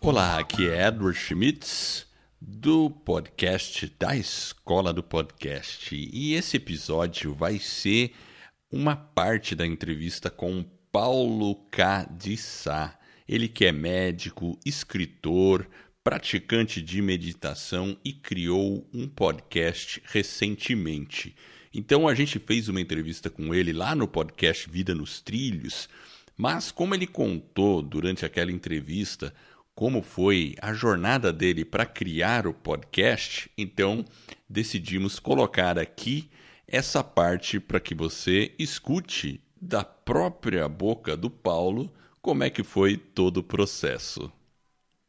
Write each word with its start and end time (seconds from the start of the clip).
Olá, 0.00 0.40
aqui 0.40 0.68
é 0.68 0.88
Edward 0.88 1.16
Schmitz 1.16 2.06
do 2.40 2.90
podcast 2.90 3.86
da 3.98 4.16
Escola 4.16 4.92
do 4.92 5.00
Podcast. 5.00 5.94
E 5.94 6.34
esse 6.34 6.56
episódio 6.56 7.32
vai 7.32 7.60
ser 7.60 8.12
uma 8.68 8.96
parte 8.96 9.54
da 9.54 9.64
entrevista 9.64 10.28
com 10.28 10.64
Paulo 10.90 11.54
K. 11.70 12.06
de 12.06 12.36
Sá. 12.36 12.98
Ele 13.28 13.46
que 13.46 13.64
é 13.64 13.70
médico, 13.70 14.58
escritor, 14.66 15.68
praticante 16.02 16.82
de 16.82 17.00
meditação 17.00 17.96
e 18.04 18.12
criou 18.12 18.84
um 18.92 19.08
podcast 19.08 20.02
recentemente. 20.06 21.36
Então 21.74 22.06
a 22.06 22.14
gente 22.14 22.38
fez 22.38 22.68
uma 22.68 22.80
entrevista 22.80 23.28
com 23.28 23.52
ele 23.52 23.72
lá 23.72 23.96
no 23.96 24.06
podcast 24.06 24.70
Vida 24.70 24.94
nos 24.94 25.20
Trilhos, 25.20 25.88
mas 26.36 26.70
como 26.70 26.94
ele 26.94 27.06
contou 27.06 27.82
durante 27.82 28.24
aquela 28.24 28.52
entrevista 28.52 29.34
como 29.74 30.00
foi 30.00 30.54
a 30.62 30.72
jornada 30.72 31.32
dele 31.32 31.64
para 31.64 31.84
criar 31.84 32.46
o 32.46 32.54
podcast, 32.54 33.50
então 33.58 34.04
decidimos 34.48 35.18
colocar 35.18 35.76
aqui 35.76 36.30
essa 36.68 37.02
parte 37.02 37.58
para 37.58 37.80
que 37.80 37.92
você 37.92 38.54
escute 38.56 39.40
da 39.60 39.82
própria 39.82 40.68
boca 40.68 41.16
do 41.16 41.28
Paulo 41.28 41.92
como 42.22 42.44
é 42.44 42.50
que 42.50 42.62
foi 42.62 42.96
todo 42.96 43.38
o 43.38 43.42
processo. 43.42 44.30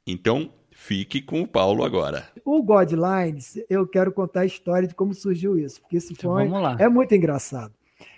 Então, 0.08 0.52
fique 0.75 1.21
com 1.21 1.41
o 1.41 1.47
Paulo 1.47 1.84
agora. 1.84 2.27
O 2.43 2.61
Godlines, 2.61 3.57
eu 3.70 3.88
quero 3.88 4.11
contar 4.11 4.41
a 4.41 4.45
história 4.45 4.88
de 4.88 4.93
como 4.93 5.13
surgiu 5.13 5.57
isso, 5.57 5.81
porque 5.81 5.97
isso 5.97 6.13
então, 6.13 6.33
foi, 6.33 6.47
é 6.77 6.89
muito 6.89 7.16
engraçado. 7.16 7.73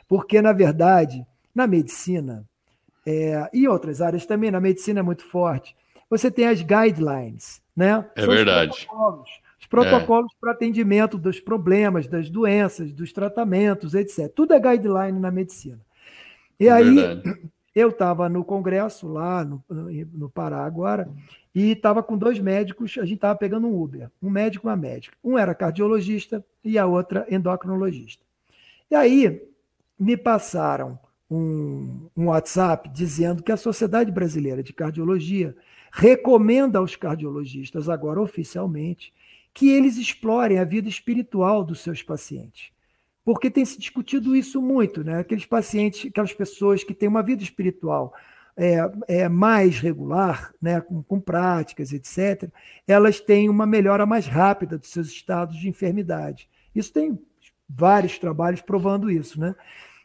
Porque, 0.07 0.41
na 0.41 0.51
verdade, 0.51 1.25
na 1.53 1.67
medicina, 1.67 2.43
é, 3.05 3.47
e 3.53 3.67
outras 3.67 4.01
áreas 4.01 4.25
também, 4.25 4.49
na 4.49 4.59
medicina 4.59 4.99
é 4.99 5.03
muito 5.03 5.23
forte, 5.23 5.75
você 6.09 6.31
tem 6.31 6.47
as 6.47 6.61
guidelines, 6.61 7.61
né? 7.75 8.05
É 8.15 8.21
São 8.21 8.33
verdade. 8.33 8.71
Os 8.71 8.85
protocolos, 8.85 9.29
os 9.59 9.67
protocolos 9.67 10.31
é. 10.33 10.37
para 10.41 10.51
atendimento 10.51 11.17
dos 11.17 11.39
problemas, 11.39 12.07
das 12.07 12.29
doenças, 12.29 12.91
dos 12.91 13.13
tratamentos, 13.13 13.93
etc. 13.93 14.31
Tudo 14.33 14.53
é 14.53 14.59
guideline 14.59 15.19
na 15.19 15.29
medicina. 15.29 15.79
E 16.59 16.67
é 16.67 16.71
aí, 16.71 16.95
verdade. 16.95 17.39
eu 17.77 17.89
estava 17.89 18.27
no 18.27 18.43
congresso 18.43 19.07
lá 19.07 19.45
no, 19.45 19.63
no 19.69 20.29
Pará 20.29 20.65
agora, 20.65 21.07
e 21.53 21.71
estava 21.71 22.01
com 22.01 22.17
dois 22.17 22.39
médicos, 22.39 22.97
a 22.97 23.03
gente 23.03 23.15
estava 23.15 23.37
pegando 23.37 23.67
um 23.67 23.79
Uber, 23.79 24.09
um 24.21 24.31
médico 24.31 24.65
e 24.65 24.69
uma 24.69 24.75
médica. 24.75 25.15
Um 25.23 25.37
era 25.37 25.53
cardiologista 25.53 26.43
e 26.63 26.77
a 26.77 26.87
outra 26.87 27.27
endocrinologista. 27.29 28.23
E 28.89 28.95
aí 28.95 29.47
me 29.99 30.17
passaram 30.17 30.97
um, 31.29 32.09
um 32.17 32.25
WhatsApp 32.27 32.89
dizendo 32.89 33.43
que 33.43 33.51
a 33.51 33.57
Sociedade 33.57 34.11
Brasileira 34.11 34.63
de 34.63 34.73
Cardiologia 34.73 35.55
recomenda 35.91 36.79
aos 36.79 36.95
cardiologistas, 36.95 37.89
agora 37.89 38.19
oficialmente, 38.19 39.13
que 39.53 39.69
eles 39.69 39.97
explorem 39.97 40.57
a 40.57 40.63
vida 40.63 40.89
espiritual 40.89 41.63
dos 41.63 41.81
seus 41.81 42.01
pacientes. 42.01 42.71
Porque 43.27 43.51
tem 43.51 43.65
se 43.65 43.77
discutido 43.77 44.33
isso 44.33 44.61
muito, 44.61 45.03
né? 45.03 45.19
Aqueles 45.19 45.45
pacientes, 45.45 46.09
aquelas 46.09 46.31
pessoas 46.31 46.81
que 46.81 46.93
têm 46.93 47.09
uma 47.09 47.21
vida 47.21 47.43
espiritual 47.43 48.13
é, 48.55 48.89
é 49.05 49.27
mais 49.27 49.81
regular, 49.81 50.53
né, 50.61 50.79
com, 50.79 51.03
com 51.03 51.19
práticas, 51.19 51.91
etc., 51.91 52.49
elas 52.87 53.19
têm 53.19 53.49
uma 53.49 53.65
melhora 53.65 54.05
mais 54.05 54.27
rápida 54.27 54.77
dos 54.77 54.87
seus 54.87 55.09
estados 55.09 55.57
de 55.57 55.67
enfermidade. 55.67 56.47
Isso 56.73 56.93
tem 56.93 57.19
vários 57.67 58.17
trabalhos 58.17 58.61
provando 58.61 59.11
isso, 59.11 59.37
né? 59.41 59.53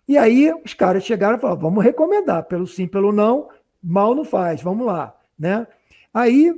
E 0.08 0.18
aí 0.18 0.52
os 0.64 0.74
caras 0.74 1.04
chegaram 1.04 1.38
e 1.38 1.40
falaram: 1.40 1.60
vamos 1.60 1.84
recomendar, 1.84 2.42
pelo 2.46 2.66
sim, 2.66 2.88
pelo 2.88 3.12
não, 3.12 3.50
mal 3.80 4.16
não 4.16 4.24
faz, 4.24 4.60
vamos 4.60 4.84
lá, 4.84 5.16
né? 5.38 5.64
Aí 6.12 6.52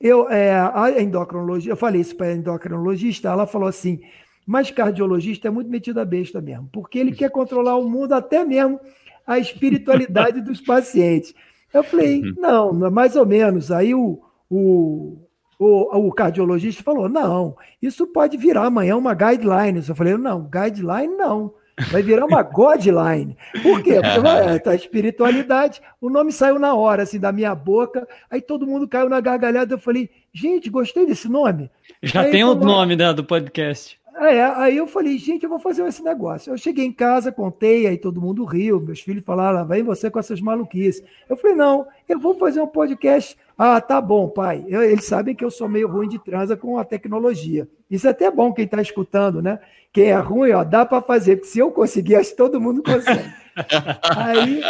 eu, 0.00 0.26
é, 0.30 0.58
a 0.58 1.02
endocrinologia, 1.02 1.72
eu 1.72 1.76
falei 1.76 2.00
isso 2.00 2.16
para 2.16 2.28
a 2.28 2.34
endocrinologista, 2.34 3.28
ela 3.28 3.46
falou 3.46 3.68
assim: 3.68 4.00
mas 4.46 4.70
cardiologista 4.70 5.48
é 5.48 5.50
muito 5.50 5.68
metido 5.68 6.00
a 6.00 6.04
besta 6.04 6.40
mesmo, 6.40 6.68
porque 6.72 6.98
ele 6.98 7.12
quer 7.12 7.30
controlar 7.30 7.76
o 7.76 7.88
mundo, 7.88 8.12
até 8.12 8.44
mesmo 8.44 8.78
a 9.26 9.38
espiritualidade 9.38 10.40
dos 10.40 10.60
pacientes. 10.64 11.34
Eu 11.74 11.82
falei, 11.82 12.22
uhum. 12.22 12.34
não, 12.38 12.90
mais 12.90 13.16
ou 13.16 13.26
menos. 13.26 13.72
Aí 13.72 13.92
o, 13.94 14.22
o, 14.48 15.18
o, 15.58 16.06
o, 16.06 16.12
cardiologista 16.12 16.82
falou: 16.82 17.08
não, 17.08 17.56
isso 17.82 18.06
pode 18.06 18.36
virar 18.36 18.66
amanhã 18.66 18.96
uma 18.96 19.14
guideline. 19.14 19.82
Eu 19.86 19.94
falei: 19.94 20.16
não, 20.16 20.48
guideline 20.48 21.14
não. 21.16 21.52
Vai 21.90 22.02
virar 22.02 22.24
uma 22.24 22.40
Godline. 22.42 23.36
Por 23.62 23.82
quê? 23.82 24.00
Porque 24.00 24.60
tá 24.60 24.74
espiritualidade. 24.74 25.82
O 26.00 26.08
nome 26.08 26.32
saiu 26.32 26.58
na 26.58 26.74
hora, 26.74 27.02
assim, 27.02 27.20
da 27.20 27.30
minha 27.30 27.54
boca. 27.54 28.08
Aí 28.30 28.40
todo 28.40 28.66
mundo 28.66 28.88
caiu 28.88 29.10
na 29.10 29.20
gargalhada. 29.20 29.74
Eu 29.74 29.78
falei, 29.78 30.08
gente, 30.32 30.70
gostei 30.70 31.04
desse 31.04 31.28
nome. 31.28 31.70
Já 32.02 32.22
aí, 32.22 32.30
tem 32.30 32.44
o 32.44 32.54
nome 32.54 32.96
né, 32.96 33.12
do 33.12 33.22
podcast. 33.22 34.00
É, 34.18 34.42
aí 34.42 34.78
eu 34.78 34.86
falei, 34.86 35.18
gente, 35.18 35.42
eu 35.42 35.50
vou 35.50 35.58
fazer 35.58 35.86
esse 35.86 36.02
negócio. 36.02 36.50
Eu 36.50 36.56
cheguei 36.56 36.86
em 36.86 36.92
casa, 36.92 37.30
contei, 37.30 37.86
aí 37.86 37.98
todo 37.98 38.20
mundo 38.20 38.44
riu. 38.46 38.80
Meus 38.80 39.00
filhos 39.00 39.22
falaram, 39.22 39.58
lá 39.58 39.64
vem 39.64 39.82
você 39.82 40.10
com 40.10 40.18
essas 40.18 40.40
maluquices. 40.40 41.04
Eu 41.28 41.36
falei, 41.36 41.54
não, 41.54 41.86
eu 42.08 42.18
vou 42.18 42.34
fazer 42.34 42.62
um 42.62 42.66
podcast. 42.66 43.36
Ah, 43.58 43.78
tá 43.78 44.00
bom, 44.00 44.28
pai. 44.28 44.64
Eu, 44.68 44.82
eles 44.82 45.04
sabem 45.04 45.34
que 45.34 45.44
eu 45.44 45.50
sou 45.50 45.68
meio 45.68 45.86
ruim 45.86 46.08
de 46.08 46.18
transa 46.18 46.56
com 46.56 46.78
a 46.78 46.84
tecnologia. 46.84 47.68
Isso 47.90 48.06
é 48.06 48.10
até 48.10 48.30
bom 48.30 48.54
quem 48.54 48.64
está 48.64 48.80
escutando, 48.80 49.42
né? 49.42 49.60
Quem 49.92 50.06
é 50.06 50.16
ruim, 50.16 50.52
ó, 50.52 50.64
dá 50.64 50.86
para 50.86 51.02
fazer, 51.02 51.36
porque 51.36 51.50
se 51.50 51.58
eu 51.58 51.70
conseguir, 51.70 52.16
acho 52.16 52.30
que 52.30 52.36
todo 52.36 52.60
mundo 52.60 52.82
consegue. 52.82 53.30
aí 54.16 54.62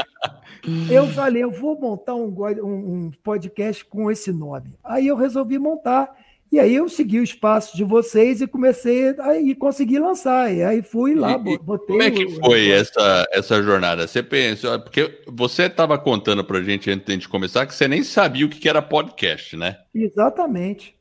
eu 0.91 1.07
falei, 1.09 1.45
eu 1.45 1.53
vou 1.53 1.78
montar 1.78 2.17
um, 2.17 2.27
um 2.27 3.11
podcast 3.23 3.84
com 3.84 4.11
esse 4.11 4.33
nome. 4.33 4.75
Aí 4.83 5.07
eu 5.07 5.17
resolvi 5.17 5.57
montar. 5.57 6.26
E 6.51 6.61
aí 6.61 6.75
eu 6.75 6.89
segui 6.89 7.19
os 7.21 7.33
passos 7.33 7.77
de 7.77 7.83
vocês 7.83 8.41
e 8.41 8.47
comecei 8.47 9.15
a 9.19 9.37
e 9.37 9.55
consegui 9.55 9.99
lançar. 9.99 10.53
E 10.53 10.62
aí 10.62 10.81
fui 10.83 11.15
lá, 11.15 11.33
e, 11.33 11.59
botei. 11.59 11.87
Como 11.87 12.03
é 12.03 12.11
que 12.11 12.29
foi 12.31 12.69
o... 12.69 12.73
essa, 12.73 13.27
essa 13.33 13.62
jornada? 13.62 14.07
Você 14.07 14.23
pensou, 14.23 14.79
porque 14.81 15.23
você 15.27 15.65
estava 15.65 15.99
contando 15.99 16.45
para 16.45 16.59
a 16.59 16.62
gente 16.62 16.91
antes 16.91 17.19
de 17.19 17.29
começar 17.29 17.67
que 17.67 17.75
você 17.75 17.89
nem 17.89 18.03
sabia 18.03 18.47
o 18.47 18.49
que 18.49 18.69
era 18.69 18.81
podcast, 18.81 19.57
né? 19.57 19.79
Exatamente. 19.95 20.95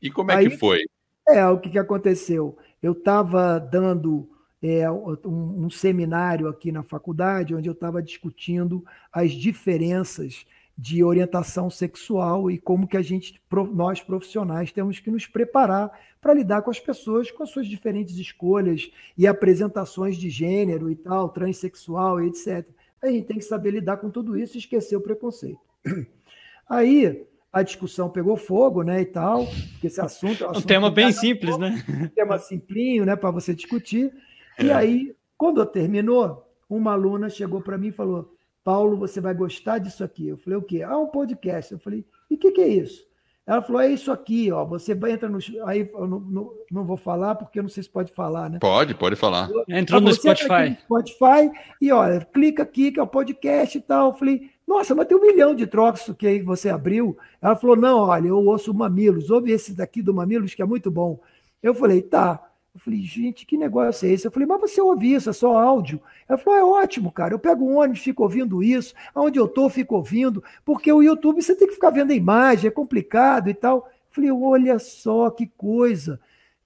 E 0.00 0.10
como 0.10 0.30
é 0.30 0.36
aí, 0.36 0.50
que 0.50 0.56
foi? 0.56 0.84
É, 1.28 1.46
o 1.46 1.58
que, 1.58 1.70
que 1.70 1.78
aconteceu? 1.78 2.56
Eu 2.82 2.92
estava 2.92 3.58
dando 3.58 4.28
é, 4.62 4.88
um, 4.90 5.64
um 5.64 5.70
seminário 5.70 6.48
aqui 6.48 6.70
na 6.70 6.82
faculdade, 6.82 7.54
onde 7.54 7.68
eu 7.68 7.72
estava 7.72 8.02
discutindo 8.02 8.84
as 9.12 9.32
diferenças 9.32 10.46
de 10.82 11.04
orientação 11.04 11.70
sexual 11.70 12.50
e 12.50 12.58
como 12.58 12.88
que 12.88 12.96
a 12.96 13.02
gente, 13.02 13.40
nós 13.72 14.02
profissionais, 14.02 14.72
temos 14.72 14.98
que 14.98 15.12
nos 15.12 15.28
preparar 15.28 15.96
para 16.20 16.34
lidar 16.34 16.62
com 16.62 16.72
as 16.72 16.80
pessoas 16.80 17.30
com 17.30 17.44
as 17.44 17.50
suas 17.50 17.68
diferentes 17.68 18.16
escolhas 18.16 18.90
e 19.16 19.24
apresentações 19.24 20.16
de 20.16 20.28
gênero 20.28 20.90
e 20.90 20.96
tal, 20.96 21.28
transexual 21.28 22.20
e 22.20 22.26
etc. 22.26 22.66
A 23.00 23.06
gente 23.06 23.26
tem 23.26 23.38
que 23.38 23.44
saber 23.44 23.70
lidar 23.70 23.98
com 23.98 24.10
tudo 24.10 24.36
isso 24.36 24.56
e 24.56 24.58
esquecer 24.58 24.96
o 24.96 25.00
preconceito. 25.00 25.60
Aí 26.68 27.28
a 27.52 27.62
discussão 27.62 28.10
pegou 28.10 28.36
fogo, 28.36 28.82
né, 28.82 29.02
e 29.02 29.06
tal, 29.06 29.46
porque 29.46 29.86
esse 29.86 30.00
assunto... 30.00 30.42
É 30.42 30.46
um, 30.48 30.50
assunto 30.50 30.64
um 30.64 30.66
tema 30.66 30.90
bem 30.90 31.12
simples, 31.12 31.52
fogo, 31.52 31.62
né? 31.62 31.84
Um 31.88 32.08
tema 32.08 32.38
simplinho, 32.40 33.04
né, 33.04 33.14
para 33.14 33.30
você 33.30 33.54
discutir. 33.54 34.12
É. 34.58 34.64
E 34.64 34.72
aí, 34.72 35.14
quando 35.36 35.64
terminou, 35.64 36.50
uma 36.68 36.92
aluna 36.92 37.28
chegou 37.28 37.60
para 37.60 37.78
mim 37.78 37.88
e 37.88 37.92
falou 37.92 38.34
Paulo, 38.64 38.96
você 38.96 39.20
vai 39.20 39.34
gostar 39.34 39.78
disso 39.78 40.04
aqui. 40.04 40.28
Eu 40.28 40.36
falei, 40.36 40.58
o 40.58 40.62
quê? 40.62 40.82
Ah, 40.82 40.98
um 40.98 41.08
podcast. 41.08 41.72
Eu 41.72 41.78
falei, 41.78 42.04
e 42.30 42.34
o 42.34 42.38
que, 42.38 42.52
que, 42.52 42.60
é 42.60 42.68
isso? 42.68 43.04
Ela 43.44 43.60
falou, 43.60 43.82
é 43.82 43.88
isso 43.88 44.12
aqui, 44.12 44.52
ó. 44.52 44.64
Você 44.64 44.92
entra 44.92 45.28
no. 45.28 45.38
Aí 45.66 45.90
eu 45.92 46.06
não, 46.06 46.20
não, 46.20 46.52
não, 46.70 46.84
vou 46.84 46.96
falar, 46.96 47.34
porque 47.34 47.58
eu 47.58 47.62
não 47.64 47.70
sei 47.70 47.82
se 47.82 47.90
pode 47.90 48.12
falar, 48.12 48.48
né? 48.48 48.58
Pode, 48.60 48.94
pode 48.94 49.16
falar. 49.16 49.50
Entrou 49.68 50.00
no 50.00 50.12
Spotify. 50.12 50.70
No 50.88 51.00
Spotify 51.04 51.50
e 51.80 51.90
olha, 51.90 52.24
clica 52.32 52.62
aqui, 52.62 52.92
que 52.92 53.00
é 53.00 53.02
o 53.02 53.06
podcast 53.06 53.76
e 53.76 53.80
tal. 53.80 54.10
Eu 54.10 54.16
falei, 54.16 54.50
nossa, 54.66 54.94
mas 54.94 55.06
tem 55.06 55.16
um 55.16 55.20
milhão 55.20 55.54
de 55.54 55.66
trocos 55.66 56.08
que 56.16 56.26
aí 56.26 56.40
você 56.40 56.68
abriu. 56.68 57.18
Ela 57.40 57.56
falou, 57.56 57.76
não, 57.76 57.98
olha, 57.98 58.28
eu 58.28 58.38
ouço 58.38 58.72
Mamilos, 58.72 59.28
ouve 59.28 59.50
esse 59.50 59.74
daqui 59.74 60.00
do 60.00 60.14
Mamilos, 60.14 60.54
que 60.54 60.62
é 60.62 60.66
muito 60.66 60.90
bom. 60.90 61.20
Eu 61.60 61.74
falei, 61.74 62.00
tá. 62.00 62.51
Eu 62.74 62.80
falei, 62.80 63.02
gente, 63.02 63.44
que 63.44 63.58
negócio 63.58 64.08
é 64.08 64.12
esse? 64.12 64.26
Eu 64.26 64.30
falei, 64.30 64.46
mas 64.48 64.60
você 64.60 64.80
ouve 64.80 65.12
isso, 65.12 65.28
é 65.28 65.32
só 65.32 65.58
áudio. 65.58 66.00
Ela 66.26 66.38
falou, 66.38 66.58
é 66.58 66.64
ótimo, 66.64 67.12
cara. 67.12 67.34
Eu 67.34 67.38
pego 67.38 67.64
um 67.64 67.76
ônibus, 67.76 68.00
fico 68.00 68.22
ouvindo 68.22 68.62
isso. 68.62 68.94
Onde 69.14 69.38
eu 69.38 69.46
tô, 69.46 69.68
fico 69.68 69.94
ouvindo. 69.94 70.42
Porque 70.64 70.90
o 70.90 71.02
YouTube 71.02 71.42
você 71.42 71.54
tem 71.54 71.68
que 71.68 71.74
ficar 71.74 71.90
vendo 71.90 72.12
a 72.12 72.14
imagem, 72.14 72.68
é 72.68 72.70
complicado 72.70 73.50
e 73.50 73.54
tal. 73.54 73.76
Eu 73.78 73.84
falei, 74.10 74.32
olha 74.32 74.78
só 74.78 75.28
que 75.28 75.46
coisa. 75.46 76.18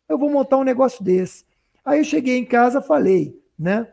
Eu 0.09 0.17
vou 0.17 0.31
montar 0.31 0.59
um 0.59 0.65
negócio 0.65 1.03
desse. 1.03 1.45
Aí 1.85 1.99
eu 1.99 2.05
cheguei 2.05 2.39
em 2.39 2.45
casa, 2.45 2.81
falei, 2.81 3.41
né? 3.59 3.89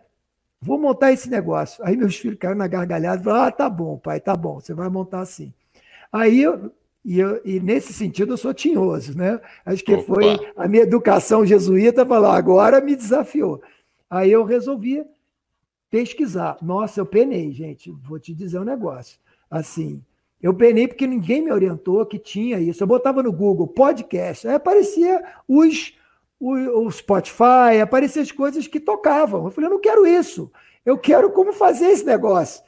Vou 0.61 0.79
montar 0.79 1.11
esse 1.11 1.29
negócio. 1.29 1.83
Aí 1.83 1.97
meus 1.97 2.15
filhos 2.15 2.37
caíram 2.39 2.57
na 2.57 2.67
gargalhada 2.67 3.21
e 3.21 3.23
falaram: 3.23 3.45
Ah, 3.47 3.51
tá 3.51 3.69
bom, 3.69 3.97
pai, 3.97 4.19
tá 4.19 4.35
bom, 4.35 4.59
você 4.59 4.73
vai 4.73 4.87
montar 4.87 5.19
assim. 5.19 5.53
Aí 6.11 6.41
eu, 6.41 6.71
e, 7.05 7.19
eu, 7.19 7.41
e, 7.43 7.59
nesse 7.59 7.91
sentido 7.91 8.33
eu 8.33 8.37
sou 8.37 8.53
tinhoso, 8.53 9.17
né? 9.17 9.39
Acho 9.65 9.83
que 9.83 9.93
Opa. 9.93 10.03
foi 10.03 10.51
a 10.55 10.67
minha 10.67 10.83
educação 10.83 11.45
jesuíta 11.45 12.05
falar, 12.05 12.37
agora 12.37 12.79
me 12.79 12.95
desafiou. 12.95 13.61
Aí 14.09 14.31
eu 14.31 14.43
resolvi 14.43 15.03
pesquisar. 15.89 16.57
Nossa, 16.61 17.01
eu 17.01 17.05
penei, 17.05 17.51
gente. 17.51 17.91
Vou 17.91 18.19
te 18.19 18.33
dizer 18.33 18.59
um 18.59 18.63
negócio. 18.63 19.19
Assim, 19.49 20.03
eu 20.41 20.53
penei 20.53 20.87
porque 20.87 21.05
ninguém 21.05 21.41
me 21.41 21.51
orientou 21.51 22.05
que 22.05 22.17
tinha 22.17 22.59
isso. 22.59 22.81
Eu 22.81 22.87
botava 22.87 23.21
no 23.21 23.31
Google 23.31 23.67
podcast, 23.67 24.47
aí 24.47 24.55
aparecia 24.55 25.23
os, 25.47 25.93
o, 26.39 26.85
o 26.85 26.91
Spotify, 26.91 27.79
aparecia 27.81 28.21
as 28.21 28.31
coisas 28.31 28.65
que 28.65 28.79
tocavam. 28.79 29.45
Eu 29.45 29.51
falei, 29.51 29.69
eu 29.69 29.73
não 29.73 29.81
quero 29.81 30.05
isso. 30.05 30.51
Eu 30.85 30.97
quero 30.97 31.31
como 31.31 31.53
fazer 31.53 31.87
esse 31.87 32.05
negócio. 32.05 32.63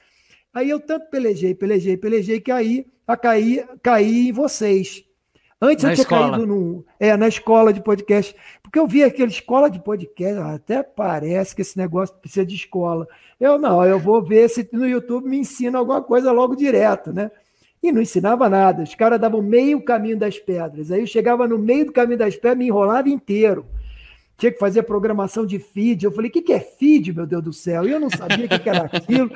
Aí 0.53 0.69
eu 0.69 0.79
tanto 0.79 1.09
pelejei, 1.09 1.53
pelejei, 1.53 1.97
pelejei, 1.97 2.39
que 2.39 2.51
aí 2.51 2.85
a 3.07 3.15
cair, 3.17 3.67
caí 3.81 4.29
em 4.29 4.31
vocês. 4.31 5.03
Antes 5.61 5.83
na 5.83 5.91
eu 5.91 5.95
tinha 5.95 6.03
escola. 6.03 6.31
caído 6.31 6.47
no, 6.47 6.85
é, 6.99 7.15
na 7.15 7.27
escola 7.27 7.71
de 7.71 7.81
podcast, 7.81 8.35
porque 8.61 8.77
eu 8.77 8.85
vi 8.85 9.03
aquela 9.03 9.29
escola 9.29 9.69
de 9.69 9.79
podcast, 9.79 10.37
até 10.39 10.83
parece 10.83 11.55
que 11.55 11.61
esse 11.61 11.77
negócio 11.77 12.15
precisa 12.15 12.45
de 12.45 12.55
escola. 12.55 13.07
Eu 13.39 13.57
não, 13.57 13.83
eu 13.85 13.99
vou 13.99 14.21
ver 14.23 14.49
se 14.49 14.67
no 14.71 14.87
YouTube 14.87 15.27
me 15.27 15.37
ensina 15.37 15.79
alguma 15.79 16.01
coisa 16.01 16.31
logo 16.31 16.55
direto, 16.55 17.13
né? 17.13 17.31
E 17.81 17.91
não 17.91 18.01
ensinava 18.01 18.49
nada. 18.49 18.83
Os 18.83 18.95
caras 18.95 19.19
davam 19.19 19.41
meio 19.41 19.81
caminho 19.83 20.17
das 20.17 20.39
pedras. 20.39 20.91
Aí 20.91 21.01
eu 21.01 21.07
chegava 21.07 21.47
no 21.47 21.57
meio 21.57 21.85
do 21.85 21.91
caminho 21.91 22.17
das 22.17 22.35
pedras, 22.35 22.57
me 22.57 22.67
enrolava 22.67 23.07
inteiro. 23.09 23.65
Tinha 24.37 24.51
que 24.51 24.59
fazer 24.59 24.83
programação 24.83 25.45
de 25.45 25.59
feed. 25.59 26.03
Eu 26.03 26.11
falei, 26.11 26.29
o 26.29 26.33
que, 26.33 26.41
que 26.41 26.51
é 26.51 26.59
feed, 26.59 27.13
meu 27.13 27.25
Deus 27.25 27.43
do 27.43 27.53
céu? 27.53 27.85
E 27.85 27.91
eu 27.91 27.99
não 27.99 28.09
sabia 28.09 28.45
o 28.45 28.49
que, 28.49 28.59
que 28.59 28.69
era 28.69 28.89
aquilo. 28.91 29.29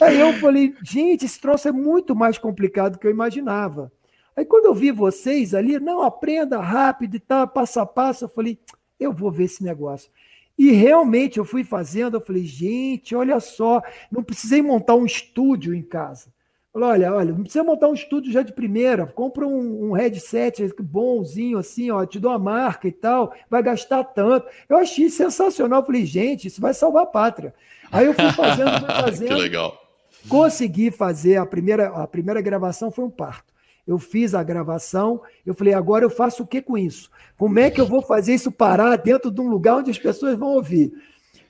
Aí 0.00 0.20
eu 0.20 0.32
falei, 0.34 0.74
gente, 0.82 1.24
esse 1.24 1.40
troço 1.40 1.68
é 1.68 1.72
muito 1.72 2.14
mais 2.14 2.38
complicado 2.38 2.92
do 2.92 2.98
que 2.98 3.06
eu 3.06 3.10
imaginava. 3.10 3.92
Aí 4.36 4.44
quando 4.44 4.66
eu 4.66 4.74
vi 4.74 4.90
vocês 4.90 5.54
ali, 5.54 5.78
não, 5.78 6.02
aprenda 6.02 6.60
rápido 6.60 7.16
e 7.16 7.20
tal, 7.20 7.48
passo 7.48 7.80
a 7.80 7.86
passo, 7.86 8.24
eu 8.24 8.28
falei, 8.28 8.58
eu 8.98 9.12
vou 9.12 9.30
ver 9.30 9.44
esse 9.44 9.64
negócio. 9.64 10.10
E 10.58 10.70
realmente 10.70 11.38
eu 11.38 11.44
fui 11.44 11.64
fazendo, 11.64 12.16
eu 12.16 12.20
falei, 12.20 12.44
gente, 12.44 13.14
olha 13.14 13.38
só, 13.40 13.82
não 14.10 14.22
precisei 14.22 14.62
montar 14.62 14.94
um 14.94 15.04
estúdio 15.04 15.74
em 15.74 15.82
casa. 15.82 16.34
Falou, 16.72 16.90
olha, 16.90 17.14
olha, 17.14 17.32
não 17.32 17.42
precisa 17.42 17.64
montar 17.64 17.88
um 17.88 17.94
estúdio 17.94 18.30
já 18.30 18.42
de 18.42 18.52
primeira, 18.52 19.06
compra 19.06 19.46
um, 19.46 19.88
um 19.88 19.92
headset 19.92 20.62
bonzinho 20.78 21.56
assim, 21.56 21.90
ó, 21.90 22.04
te 22.04 22.20
dou 22.20 22.30
uma 22.30 22.38
marca 22.38 22.86
e 22.86 22.92
tal, 22.92 23.32
vai 23.48 23.62
gastar 23.62 24.04
tanto. 24.04 24.46
Eu 24.68 24.76
achei 24.76 25.08
sensacional, 25.08 25.84
falei, 25.84 26.04
gente, 26.04 26.48
isso 26.48 26.60
vai 26.60 26.74
salvar 26.74 27.04
a 27.04 27.06
pátria. 27.06 27.54
Aí 27.90 28.06
eu 28.06 28.14
fui 28.14 28.30
fazendo, 28.32 28.78
fui 28.78 28.88
fazendo. 29.02 29.28
que 29.28 29.34
legal. 29.34 29.80
Consegui 30.28 30.90
fazer 30.90 31.36
a 31.36 31.46
primeira, 31.46 31.88
a 31.88 32.06
primeira 32.06 32.40
gravação 32.40 32.90
foi 32.90 33.04
um 33.04 33.10
parto. 33.10 33.54
Eu 33.86 33.98
fiz 33.98 34.34
a 34.34 34.42
gravação, 34.42 35.22
eu 35.44 35.54
falei, 35.54 35.72
agora 35.72 36.04
eu 36.04 36.10
faço 36.10 36.42
o 36.42 36.46
que 36.46 36.60
com 36.60 36.76
isso? 36.76 37.08
Como 37.38 37.58
é 37.58 37.70
que 37.70 37.80
eu 37.80 37.86
vou 37.86 38.02
fazer 38.02 38.34
isso 38.34 38.50
parar 38.50 38.96
dentro 38.96 39.30
de 39.30 39.40
um 39.40 39.48
lugar 39.48 39.76
onde 39.76 39.90
as 39.92 39.98
pessoas 39.98 40.36
vão 40.36 40.48
ouvir? 40.48 40.92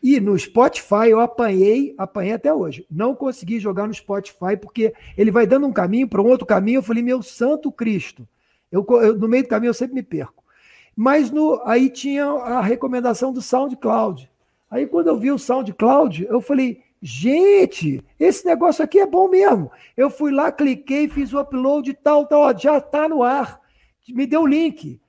E 0.02 0.20
no 0.20 0.38
Spotify 0.38 1.08
eu 1.08 1.18
apanhei, 1.18 1.94
apanhei 1.96 2.34
até 2.34 2.52
hoje. 2.52 2.86
Não 2.90 3.14
consegui 3.14 3.58
jogar 3.58 3.86
no 3.86 3.94
Spotify 3.94 4.56
porque 4.60 4.92
ele 5.16 5.30
vai 5.30 5.46
dando 5.46 5.66
um 5.66 5.72
caminho 5.72 6.06
para 6.06 6.20
um 6.20 6.26
outro 6.26 6.46
caminho. 6.46 6.78
Eu 6.78 6.82
falei, 6.82 7.02
meu 7.02 7.22
santo 7.22 7.72
Cristo. 7.72 8.28
Eu, 8.70 8.86
eu, 9.02 9.16
no 9.16 9.28
meio 9.28 9.44
do 9.44 9.48
caminho 9.48 9.70
eu 9.70 9.74
sempre 9.74 9.94
me 9.94 10.02
perco. 10.02 10.44
Mas 10.94 11.30
no, 11.30 11.60
aí 11.64 11.88
tinha 11.88 12.24
a 12.24 12.60
recomendação 12.60 13.32
do 13.32 13.40
SoundCloud. 13.40 14.30
Aí 14.70 14.86
quando 14.86 15.08
eu 15.08 15.18
vi 15.18 15.30
o 15.30 15.38
SoundCloud, 15.38 16.26
eu 16.28 16.40
falei, 16.40 16.82
gente, 17.00 18.02
esse 18.18 18.44
negócio 18.44 18.84
aqui 18.84 18.98
é 18.98 19.06
bom 19.06 19.28
mesmo. 19.28 19.70
Eu 19.96 20.10
fui 20.10 20.32
lá, 20.32 20.50
cliquei, 20.50 21.08
fiz 21.08 21.32
o 21.32 21.40
upload 21.40 21.90
e 21.90 21.94
tal, 21.94 22.26
tal, 22.26 22.40
ó, 22.40 22.56
já 22.56 22.78
está 22.78 23.08
no 23.08 23.22
ar. 23.22 23.60
Me 24.08 24.26
deu 24.26 24.42
o 24.42 24.46
link. 24.46 25.00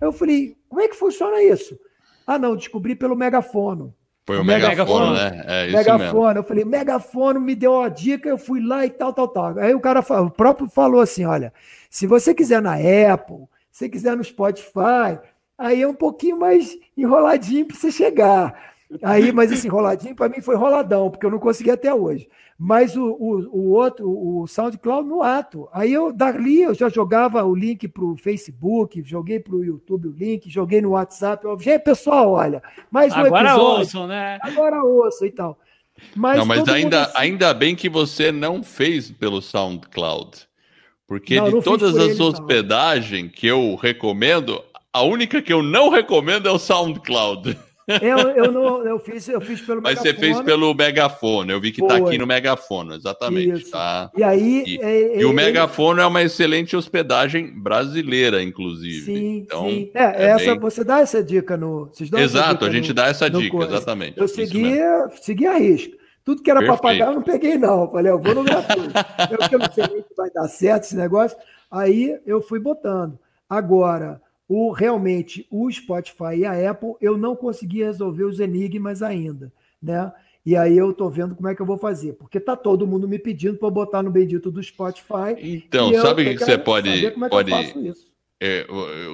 Eu 0.00 0.12
falei, 0.12 0.56
como 0.68 0.80
é 0.80 0.88
que 0.88 0.96
funciona 0.96 1.42
isso? 1.42 1.78
Ah, 2.26 2.38
não, 2.38 2.56
descobri 2.56 2.94
pelo 2.94 3.16
megafono. 3.16 3.94
Foi 4.30 4.38
o, 4.38 4.42
o 4.42 4.44
megafone, 4.44 5.14
né? 5.14 5.44
É 5.46 5.66
isso 5.66 5.76
megafone. 5.76 6.04
Mesmo. 6.04 6.38
Eu 6.38 6.44
falei, 6.44 6.64
megafone 6.64 7.40
me 7.40 7.54
deu 7.56 7.72
uma 7.72 7.88
dica, 7.88 8.28
eu 8.28 8.38
fui 8.38 8.60
lá 8.60 8.86
e 8.86 8.90
tal, 8.90 9.12
tal, 9.12 9.26
tal. 9.26 9.58
Aí 9.58 9.74
o 9.74 9.80
cara 9.80 10.00
o 10.00 10.30
próprio 10.30 10.68
falou 10.68 11.00
assim: 11.00 11.24
olha, 11.24 11.52
se 11.88 12.06
você 12.06 12.32
quiser 12.32 12.62
na 12.62 12.74
Apple, 12.74 13.48
se 13.72 13.88
quiser 13.88 14.16
no 14.16 14.22
Spotify, 14.22 15.18
aí 15.58 15.82
é 15.82 15.88
um 15.88 15.94
pouquinho 15.94 16.38
mais 16.38 16.78
enroladinho 16.96 17.66
para 17.66 17.76
você 17.76 17.90
chegar. 17.90 18.70
Aí, 19.02 19.32
mas 19.32 19.52
esse 19.52 19.66
enroladinho 19.66 20.16
para 20.16 20.28
mim 20.28 20.40
foi 20.40 20.56
roladão, 20.56 21.10
porque 21.10 21.24
eu 21.24 21.30
não 21.30 21.38
consegui 21.38 21.70
até 21.70 21.94
hoje 21.94 22.28
mas 22.62 22.94
o, 22.94 23.02
o, 23.02 23.48
o, 23.58 23.70
outro, 23.70 24.06
o 24.06 24.46
SoundCloud 24.46 25.08
no 25.08 25.22
ato. 25.22 25.66
Aí 25.72 25.90
eu, 25.90 26.12
dali, 26.12 26.60
eu 26.60 26.74
já 26.74 26.90
jogava 26.90 27.42
o 27.42 27.54
link 27.54 27.88
para 27.88 28.04
o 28.04 28.18
Facebook, 28.18 29.02
joguei 29.02 29.40
para 29.40 29.54
o 29.54 29.64
YouTube 29.64 30.08
o 30.08 30.12
link, 30.12 30.50
joguei 30.50 30.82
no 30.82 30.90
WhatsApp. 30.90 31.42
Eu, 31.42 31.58
Gente, 31.58 31.80
pessoal, 31.82 32.32
olha, 32.32 32.62
mais 32.90 33.14
um 33.14 33.20
Agora 33.20 33.48
episódio. 33.48 33.78
ouçam, 33.78 34.06
né? 34.06 34.38
Agora 34.42 34.84
ouçam 34.84 35.26
e 35.26 35.30
tal. 35.30 35.58
Mas, 36.14 36.36
não, 36.36 36.44
mas 36.44 36.68
ainda, 36.68 37.04
assim... 37.04 37.12
ainda 37.16 37.54
bem 37.54 37.74
que 37.74 37.88
você 37.88 38.30
não 38.30 38.62
fez 38.62 39.10
pelo 39.10 39.40
SoundCloud. 39.40 40.46
Porque 41.06 41.36
não, 41.36 41.46
de 41.46 41.62
todas 41.62 41.96
as 41.96 42.10
ele, 42.10 42.22
hospedagens 42.22 43.22
não. 43.22 43.30
que 43.30 43.46
eu 43.46 43.74
recomendo, 43.74 44.62
a 44.92 45.00
única 45.00 45.40
que 45.40 45.52
eu 45.52 45.62
não 45.62 45.88
recomendo 45.88 46.46
é 46.46 46.52
o 46.52 46.58
SoundCloud. 46.58 47.58
Eu, 48.02 48.18
eu, 48.30 48.52
não, 48.52 48.86
eu, 48.86 48.98
fiz, 48.98 49.28
eu 49.28 49.40
fiz 49.40 49.60
pelo 49.60 49.82
Mas 49.82 49.94
megafone. 49.94 50.14
você 50.14 50.20
fez 50.20 50.40
pelo 50.42 50.74
megafone, 50.74 51.52
eu 51.52 51.60
vi 51.60 51.72
que 51.72 51.82
está 51.82 51.96
aqui 51.96 52.18
no 52.18 52.26
megafone, 52.26 52.94
exatamente. 52.94 53.70
Tá? 53.70 54.10
E 54.16 54.22
aí. 54.22 54.64
E, 54.66 54.80
é, 54.80 55.20
e 55.20 55.24
o 55.24 55.32
megafone 55.32 56.00
é 56.00 56.06
uma 56.06 56.22
excelente 56.22 56.76
hospedagem 56.76 57.52
brasileira, 57.60 58.42
inclusive. 58.42 59.04
Sim, 59.04 59.36
então, 59.38 59.68
sim. 59.68 59.90
É, 59.94 60.04
é 60.04 60.26
essa, 60.30 60.52
bem... 60.52 60.58
você 60.58 60.84
dá 60.84 61.00
essa 61.00 61.22
dica 61.22 61.56
no. 61.56 61.90
Exato, 62.18 62.64
a 62.64 62.70
gente 62.70 62.88
no, 62.88 62.94
dá 62.94 63.06
essa 63.06 63.28
dica, 63.28 63.56
exatamente. 63.56 64.18
Eu 64.18 64.28
segui, 64.28 64.78
segui 65.20 65.46
a 65.46 65.56
risca. 65.56 65.98
Tudo 66.24 66.42
que 66.42 66.50
era 66.50 66.60
para 66.60 66.76
pagar, 66.76 67.08
eu 67.08 67.14
não 67.14 67.22
peguei, 67.22 67.56
não. 67.56 67.82
Eu 67.82 67.90
falei, 67.90 68.12
eu 68.12 68.18
vou 68.18 68.34
no 68.34 68.44
gratuito. 68.44 68.92
eu, 69.30 69.38
eu 69.50 69.58
não 69.58 69.72
sei 69.72 69.84
nem 69.88 70.02
se 70.02 70.14
vai 70.16 70.30
dar 70.30 70.48
certo 70.48 70.84
esse 70.84 70.96
negócio. 70.96 71.36
Aí 71.70 72.18
eu 72.26 72.42
fui 72.42 72.60
botando. 72.60 73.18
Agora, 73.48 74.20
o 74.50 74.72
realmente 74.72 75.46
o 75.48 75.70
Spotify 75.70 76.38
e 76.38 76.44
a 76.44 76.70
Apple, 76.72 76.94
eu 77.00 77.16
não 77.16 77.36
consegui 77.36 77.84
resolver 77.84 78.24
os 78.24 78.40
enigmas 78.40 79.00
ainda, 79.00 79.52
né? 79.80 80.12
E 80.44 80.56
aí 80.56 80.76
eu 80.76 80.92
tô 80.92 81.08
vendo 81.08 81.36
como 81.36 81.46
é 81.48 81.54
que 81.54 81.62
eu 81.62 81.66
vou 81.66 81.78
fazer, 81.78 82.14
porque 82.14 82.40
tá 82.40 82.56
todo 82.56 82.84
mundo 82.84 83.06
me 83.06 83.16
pedindo 83.16 83.56
para 83.58 83.70
botar 83.70 84.02
no 84.02 84.10
bendito 84.10 84.50
do 84.50 84.60
Spotify. 84.60 85.36
Então, 85.38 85.94
sabe 86.02 86.22
o 86.22 86.36
que, 86.36 86.44
você 86.44 86.58
pode 86.58 87.12
pode 87.30 87.52
é, 88.42 88.66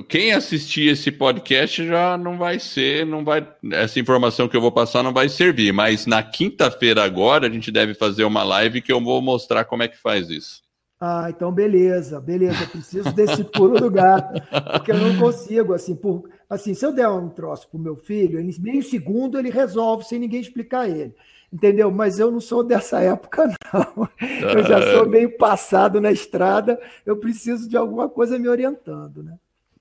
quem 0.08 0.32
assistir 0.32 0.88
esse 0.88 1.12
podcast 1.12 1.86
já 1.86 2.16
não 2.16 2.38
vai 2.38 2.58
ser, 2.58 3.04
não 3.04 3.22
vai 3.22 3.46
essa 3.72 4.00
informação 4.00 4.48
que 4.48 4.56
eu 4.56 4.60
vou 4.60 4.72
passar 4.72 5.02
não 5.02 5.12
vai 5.12 5.28
servir, 5.28 5.70
mas 5.70 6.06
na 6.06 6.22
quinta-feira 6.22 7.04
agora 7.04 7.46
a 7.46 7.50
gente 7.50 7.70
deve 7.70 7.92
fazer 7.92 8.24
uma 8.24 8.42
live 8.42 8.80
que 8.80 8.92
eu 8.92 9.02
vou 9.02 9.20
mostrar 9.20 9.66
como 9.66 9.82
é 9.82 9.88
que 9.88 9.99
faz 9.99 10.30
isso. 10.30 10.62
Ah, 10.98 11.26
então 11.28 11.52
beleza, 11.52 12.20
beleza. 12.20 12.64
Eu 12.64 12.68
preciso 12.68 13.12
desse 13.12 13.44
pulo 13.44 13.78
do 13.78 13.90
gato, 13.90 14.40
porque 14.72 14.92
eu 14.92 14.96
não 14.96 15.18
consigo, 15.18 15.74
assim, 15.74 15.94
por, 15.94 16.28
assim, 16.48 16.72
se 16.72 16.86
eu 16.86 16.92
der 16.92 17.08
um 17.08 17.28
troço 17.28 17.68
pro 17.68 17.78
meu 17.78 17.96
filho, 17.96 18.40
em 18.40 18.50
meio 18.60 18.82
segundo 18.82 19.38
ele 19.38 19.50
resolve 19.50 20.04
sem 20.04 20.18
ninguém 20.18 20.40
explicar 20.40 20.88
ele. 20.88 21.14
Entendeu? 21.52 21.90
Mas 21.90 22.18
eu 22.18 22.30
não 22.30 22.40
sou 22.40 22.64
dessa 22.64 23.00
época, 23.00 23.46
não. 23.46 24.08
Eu 24.50 24.64
já 24.64 24.92
sou 24.92 25.06
meio 25.06 25.36
passado 25.36 26.00
na 26.00 26.10
estrada, 26.10 26.80
eu 27.04 27.16
preciso 27.18 27.68
de 27.68 27.76
alguma 27.76 28.08
coisa 28.08 28.38
me 28.38 28.48
orientando, 28.48 29.22
né? 29.22 29.38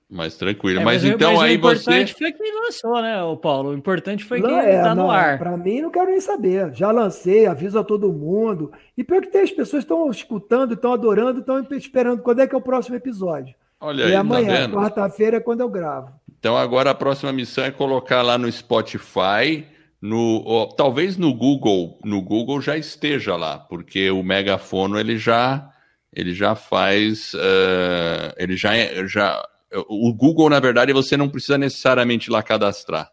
Mais 0.08 0.36
tranquilo. 0.36 0.80
É, 0.80 0.84
mas, 0.84 1.02
mas, 1.02 1.14
então 1.14 1.34
mas 1.34 1.42
aí 1.42 1.56
você. 1.56 1.90
O 1.90 1.92
importante 1.92 2.14
foi 2.14 2.32
quem 2.32 2.54
lançou, 2.62 3.02
né, 3.02 3.22
o 3.24 3.36
Paulo? 3.36 3.70
O 3.70 3.74
importante 3.74 4.24
foi 4.24 4.40
quem 4.40 4.56
é, 4.56 4.80
tá 4.80 4.94
no 4.94 5.10
ar. 5.10 5.36
Para 5.36 5.56
mim, 5.56 5.80
não 5.80 5.90
quero 5.90 6.10
nem 6.10 6.20
saber. 6.20 6.72
Já 6.72 6.92
lancei, 6.92 7.46
aviso 7.46 7.78
a 7.78 7.84
todo 7.84 8.12
mundo. 8.12 8.72
E 8.96 9.02
pior 9.02 9.20
que 9.20 9.28
tem, 9.28 9.42
as 9.42 9.50
pessoas 9.50 9.82
estão 9.82 10.08
escutando, 10.08 10.74
estão 10.74 10.92
adorando, 10.92 11.40
estão 11.40 11.60
esperando 11.72 12.22
quando 12.22 12.40
é 12.40 12.46
que 12.46 12.54
é 12.54 12.58
o 12.58 12.62
próximo 12.62 12.94
episódio. 12.94 13.54
Olha 13.80 14.04
e 14.04 14.06
aí, 14.06 14.14
amanhã, 14.14 14.70
tá 14.70 14.76
quarta-feira, 14.76 15.38
é 15.38 15.40
quando 15.40 15.60
eu 15.60 15.68
gravo. 15.68 16.12
Então 16.38 16.56
agora 16.56 16.90
a 16.90 16.94
próxima 16.94 17.32
missão 17.32 17.64
é 17.64 17.70
colocar 17.72 18.22
lá 18.22 18.38
no 18.38 18.50
Spotify, 18.50 19.66
no 20.00 20.68
talvez 20.76 21.16
no 21.16 21.34
Google, 21.34 21.98
no 22.04 22.22
Google 22.22 22.60
já 22.60 22.76
esteja 22.76 23.34
lá, 23.34 23.58
porque 23.58 24.10
o 24.10 24.22
megafono 24.22 24.98
ele 24.98 25.18
já 25.18 25.68
ele 26.12 26.32
já 26.32 26.54
faz, 26.54 27.34
uh, 27.34 28.32
ele 28.38 28.56
já 28.56 28.72
já 29.06 29.42
o 29.88 30.12
Google, 30.14 30.48
na 30.50 30.60
verdade, 30.60 30.92
você 30.92 31.16
não 31.16 31.28
precisa 31.28 31.58
necessariamente 31.58 32.30
lá 32.30 32.42
cadastrar. 32.42 33.10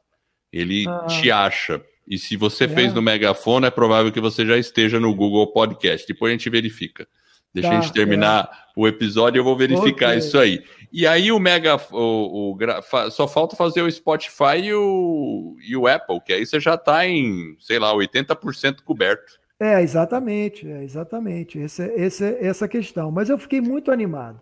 Ele 0.51 0.85
ah. 0.87 1.05
te 1.07 1.31
acha. 1.31 1.81
E 2.07 2.17
se 2.17 2.35
você 2.35 2.65
é. 2.65 2.67
fez 2.67 2.93
no 2.93 3.01
megafone, 3.01 3.65
é 3.65 3.71
provável 3.71 4.11
que 4.11 4.19
você 4.19 4.45
já 4.45 4.57
esteja 4.57 4.99
no 4.99 5.15
Google 5.15 5.51
Podcast. 5.51 6.05
Depois 6.07 6.31
a 6.31 6.33
gente 6.33 6.49
verifica. 6.49 7.07
Deixa 7.53 7.69
tá, 7.69 7.77
a 7.77 7.81
gente 7.81 7.93
terminar 7.93 8.49
é. 8.51 8.79
o 8.79 8.87
episódio 8.87 9.37
e 9.37 9.39
eu 9.39 9.43
vou 9.43 9.55
verificar 9.55 10.07
okay. 10.07 10.19
isso 10.19 10.37
aí. 10.37 10.63
E 10.91 11.05
aí 11.05 11.31
o 11.31 11.39
Mega. 11.39 11.79
O, 11.91 12.55
o, 12.55 13.11
só 13.11 13.27
falta 13.27 13.55
fazer 13.55 13.81
o 13.81 13.91
Spotify 13.91 14.57
e 14.63 14.73
o, 14.73 15.55
e 15.67 15.77
o 15.77 15.87
Apple, 15.87 16.19
que 16.21 16.33
aí 16.33 16.45
você 16.45 16.59
já 16.59 16.75
está 16.75 17.05
em, 17.07 17.55
sei 17.59 17.79
lá, 17.79 17.93
80% 17.93 18.81
coberto. 18.83 19.39
É, 19.59 19.81
exatamente, 19.81 20.67
é, 20.67 20.83
exatamente. 20.83 21.59
Essa, 21.59 21.83
essa, 21.95 22.25
essa 22.39 22.67
questão. 22.67 23.11
Mas 23.11 23.29
eu 23.29 23.37
fiquei 23.37 23.61
muito 23.61 23.91
animado. 23.91 24.39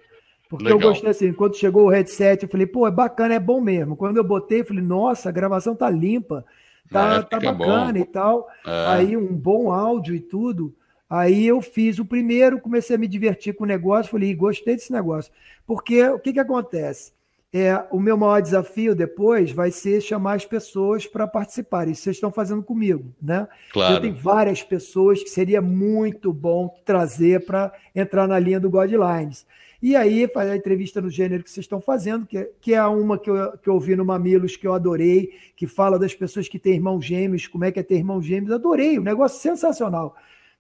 Porque 0.51 0.65
Legal. 0.65 0.81
eu 0.81 0.87
gostei 0.89 1.09
assim, 1.09 1.31
quando 1.31 1.55
chegou 1.55 1.85
o 1.85 1.89
headset, 1.89 2.43
eu 2.43 2.49
falei, 2.49 2.67
pô, 2.67 2.85
é 2.85 2.91
bacana, 2.91 3.35
é 3.35 3.39
bom 3.39 3.61
mesmo. 3.61 3.95
Quando 3.95 4.17
eu 4.17 4.23
botei, 4.23 4.59
eu 4.59 4.65
falei, 4.65 4.83
nossa, 4.83 5.29
a 5.29 5.31
gravação 5.31 5.73
tá 5.73 5.89
limpa. 5.89 6.43
tá, 6.91 7.23
tá 7.23 7.39
bacana 7.39 7.93
bom. 7.93 7.99
e 7.99 8.03
tal. 8.03 8.49
É. 8.65 8.85
Aí 8.87 9.15
um 9.15 9.33
bom 9.33 9.71
áudio 9.71 10.13
e 10.13 10.19
tudo. 10.19 10.75
Aí 11.09 11.47
eu 11.47 11.61
fiz 11.61 11.99
o 11.99 12.05
primeiro, 12.05 12.59
comecei 12.59 12.97
a 12.97 12.99
me 12.99 13.07
divertir 13.07 13.55
com 13.55 13.63
o 13.63 13.67
negócio, 13.67 14.11
falei, 14.11 14.35
gostei 14.35 14.75
desse 14.75 14.91
negócio. 14.91 15.31
Porque 15.65 16.05
o 16.09 16.19
que, 16.19 16.33
que 16.33 16.39
acontece? 16.41 17.13
É, 17.53 17.81
o 17.89 17.97
meu 17.97 18.17
maior 18.17 18.41
desafio 18.41 18.93
depois 18.93 19.53
vai 19.53 19.71
ser 19.71 20.01
chamar 20.01 20.33
as 20.33 20.45
pessoas 20.45 21.07
para 21.07 21.25
participarem. 21.25 21.93
Isso 21.93 22.03
vocês 22.03 22.17
estão 22.17 22.31
fazendo 22.31 22.61
comigo, 22.61 23.05
né? 23.21 23.47
Claro. 23.71 23.95
Eu 23.95 24.01
tenho 24.01 24.15
várias 24.15 24.61
pessoas 24.63 25.23
que 25.23 25.29
seria 25.29 25.61
muito 25.61 26.33
bom 26.33 26.77
trazer 26.83 27.45
para 27.45 27.71
entrar 27.95 28.27
na 28.27 28.37
linha 28.37 28.59
do 28.59 28.69
Guidelines. 28.69 29.45
E 29.81 29.95
aí, 29.95 30.27
fazer 30.27 30.51
a 30.51 30.55
entrevista 30.55 31.01
no 31.01 31.09
gênero 31.09 31.43
que 31.43 31.49
vocês 31.49 31.63
estão 31.63 31.81
fazendo, 31.81 32.27
que 32.27 32.37
é, 32.37 32.51
que 32.61 32.73
é 32.73 32.83
uma 32.85 33.17
que 33.17 33.31
eu, 33.31 33.57
que 33.57 33.67
eu 33.67 33.79
vi 33.79 33.95
no 33.95 34.05
Mamilos, 34.05 34.55
que 34.55 34.67
eu 34.67 34.75
adorei, 34.75 35.33
que 35.55 35.65
fala 35.65 35.97
das 35.97 36.13
pessoas 36.13 36.47
que 36.47 36.59
têm 36.59 36.75
irmãos 36.75 37.03
gêmeos, 37.03 37.47
como 37.47 37.65
é 37.65 37.71
que 37.71 37.79
é 37.79 37.83
ter 37.83 37.95
irmãos 37.95 38.21
gêmeos. 38.21 38.51
Adorei, 38.51 38.99
um 38.99 39.03
negócio 39.03 39.41
sensacional. 39.41 40.15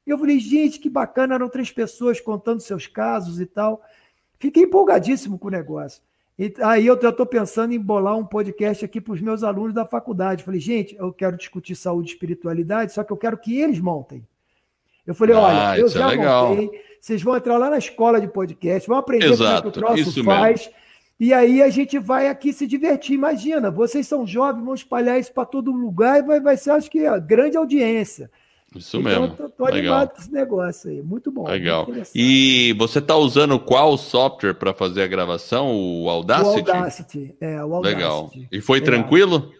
E 0.07 0.09
eu 0.09 0.17
falei, 0.17 0.39
gente, 0.39 0.79
que 0.79 0.89
bacana, 0.89 1.35
eram 1.35 1.49
três 1.49 1.69
pessoas 1.69 2.19
contando 2.19 2.61
seus 2.61 2.87
casos 2.87 3.39
e 3.39 3.45
tal. 3.45 3.83
Fiquei 4.39 4.63
empolgadíssimo 4.63 5.37
com 5.37 5.49
o 5.49 5.51
negócio. 5.51 6.01
E 6.39 6.51
aí 6.63 6.87
eu 6.87 6.95
estou 6.95 7.25
pensando 7.25 7.73
em 7.73 7.79
bolar 7.79 8.17
um 8.17 8.25
podcast 8.25 8.83
aqui 8.83 8.99
para 8.99 9.13
os 9.13 9.21
meus 9.21 9.43
alunos 9.43 9.75
da 9.75 9.85
faculdade. 9.85 10.43
Falei, 10.43 10.59
gente, 10.59 10.95
eu 10.95 11.13
quero 11.13 11.37
discutir 11.37 11.75
saúde 11.75 12.09
e 12.09 12.13
espiritualidade, 12.13 12.93
só 12.93 13.03
que 13.03 13.13
eu 13.13 13.17
quero 13.17 13.37
que 13.37 13.55
eles 13.61 13.79
montem. 13.79 14.25
Eu 15.05 15.15
falei, 15.15 15.35
ah, 15.35 15.41
olha, 15.41 15.79
eu 15.79 15.87
é 15.87 15.89
já 15.89 16.13
é 16.13 16.17
montei, 16.17 16.69
vocês 16.99 17.21
vão 17.23 17.35
entrar 17.35 17.57
lá 17.57 17.69
na 17.69 17.77
escola 17.77 18.21
de 18.21 18.27
podcast, 18.27 18.87
vão 18.87 18.97
aprender 18.97 19.31
Exato, 19.31 19.41
como 19.43 19.57
é 19.57 19.61
que 19.61 19.67
o 19.67 19.71
troço 19.71 20.23
faz. 20.23 20.59
Mesmo. 20.59 20.81
E 21.19 21.33
aí 21.33 21.61
a 21.61 21.69
gente 21.69 21.99
vai 21.99 22.27
aqui 22.27 22.51
se 22.51 22.65
divertir. 22.65 23.13
Imagina, 23.13 23.69
vocês 23.69 24.07
são 24.07 24.25
jovens, 24.25 24.65
vão 24.65 24.73
espalhar 24.73 25.19
isso 25.19 25.31
para 25.31 25.45
todo 25.45 25.71
lugar 25.71 26.19
e 26.19 26.23
vai, 26.23 26.39
vai 26.39 26.57
ser, 26.57 26.71
acho 26.71 26.89
que, 26.89 27.05
a 27.05 27.19
grande 27.19 27.55
audiência. 27.57 28.29
Isso 28.75 28.97
então, 28.97 29.21
mesmo. 29.21 29.35
Tô, 29.35 29.49
tô 29.49 29.65
animado 29.65 30.15
com 30.15 30.21
esse 30.21 30.31
negócio 30.31 30.89
aí. 30.89 31.01
Muito 31.01 31.31
bom. 31.31 31.47
Legal. 31.47 31.85
Muito 31.85 32.09
e 32.15 32.73
você 32.73 32.99
está 32.99 33.15
usando 33.15 33.59
qual 33.59 33.97
software 33.97 34.53
para 34.53 34.73
fazer 34.73 35.03
a 35.03 35.07
gravação? 35.07 35.75
O 35.75 36.09
Audacity? 36.09 36.69
O 36.69 36.73
Audacity, 36.73 37.35
é, 37.41 37.63
o 37.63 37.75
Audacity. 37.75 38.01
Legal. 38.01 38.31
E 38.51 38.61
foi 38.61 38.77
é. 38.79 38.81
tranquilo? 38.81 39.51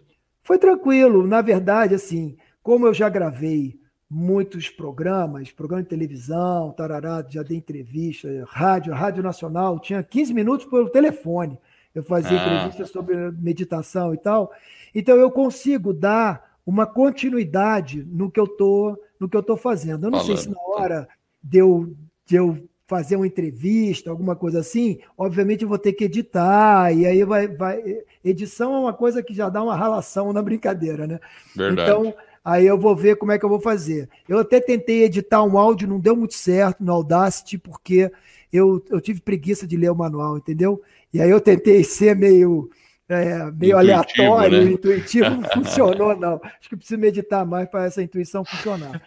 Foi 0.43 0.57
tranquilo. 0.57 1.27
Na 1.27 1.41
verdade, 1.41 1.93
assim, 1.93 2.37
como 2.63 2.87
eu 2.87 2.93
já 2.93 3.09
gravei 3.09 3.80
muitos 4.13 4.69
programas, 4.69 5.51
programa 5.51 5.83
de 5.83 5.87
televisão, 5.87 6.73
tarará, 6.73 7.25
já 7.29 7.41
dei 7.41 7.57
entrevista, 7.57 8.27
rádio, 8.45 8.93
Rádio 8.93 9.23
Nacional, 9.23 9.79
tinha 9.79 10.03
15 10.03 10.33
minutos 10.33 10.65
pelo 10.65 10.89
telefone. 10.89 11.57
Eu 11.95 12.03
fazia 12.03 12.37
ah. 12.37 12.55
entrevista 12.57 12.85
sobre 12.85 13.15
meditação 13.31 14.13
e 14.13 14.17
tal. 14.17 14.51
Então 14.93 15.15
eu 15.15 15.31
consigo 15.31 15.93
dar 15.93 16.57
uma 16.65 16.85
continuidade 16.85 18.03
no 18.03 18.29
que 18.29 18.39
eu 18.39 18.47
tô, 18.47 19.01
no 19.17 19.29
que 19.29 19.37
eu 19.37 19.41
tô 19.41 19.55
fazendo. 19.55 20.07
Eu 20.07 20.11
não 20.11 20.19
Falando. 20.19 20.37
sei 20.37 20.45
se 20.45 20.49
na 20.49 20.61
hora 20.61 21.07
de 21.41 21.59
eu, 21.59 21.95
de 22.25 22.35
eu 22.35 22.67
fazer 22.85 23.15
uma 23.15 23.27
entrevista, 23.27 24.09
alguma 24.09 24.35
coisa 24.35 24.59
assim, 24.59 24.99
obviamente 25.17 25.63
eu 25.63 25.69
vou 25.69 25.77
ter 25.77 25.93
que 25.93 26.03
editar, 26.03 26.91
e 26.93 27.05
aí 27.05 27.23
vai, 27.23 27.47
vai. 27.47 27.81
Edição 28.25 28.75
é 28.75 28.79
uma 28.79 28.93
coisa 28.93 29.23
que 29.23 29.33
já 29.33 29.47
dá 29.47 29.63
uma 29.63 29.77
relação 29.77 30.33
na 30.33 30.41
brincadeira, 30.41 31.07
né? 31.07 31.17
Verdade. 31.55 31.89
Então, 31.89 32.13
aí 32.43 32.65
eu 32.65 32.77
vou 32.77 32.95
ver 32.95 33.15
como 33.15 33.31
é 33.31 33.39
que 33.39 33.45
eu 33.45 33.49
vou 33.49 33.59
fazer. 33.59 34.09
Eu 34.27 34.39
até 34.39 34.59
tentei 34.59 35.03
editar 35.03 35.43
um 35.43 35.57
áudio, 35.57 35.87
não 35.87 35.99
deu 35.99 36.15
muito 36.15 36.33
certo 36.33 36.83
no 36.83 36.91
Audacity, 36.91 37.57
porque 37.57 38.11
eu, 38.51 38.83
eu 38.89 38.99
tive 38.99 39.21
preguiça 39.21 39.67
de 39.67 39.77
ler 39.77 39.91
o 39.91 39.95
manual, 39.95 40.37
entendeu? 40.37 40.81
E 41.13 41.21
aí 41.21 41.29
eu 41.29 41.41
tentei 41.41 41.83
ser 41.85 42.15
meio 42.15 42.69
é, 43.11 43.51
meio 43.51 43.77
intuitivo, 43.77 43.77
aleatório, 43.77 44.63
né? 44.63 44.71
intuitivo, 44.71 45.29
não 45.29 45.43
funcionou, 45.51 46.15
não. 46.15 46.39
Acho 46.43 46.69
que 46.69 46.77
preciso 46.77 46.99
meditar 46.99 47.45
mais 47.45 47.69
para 47.69 47.85
essa 47.85 48.01
intuição 48.01 48.45
funcionar. 48.45 49.01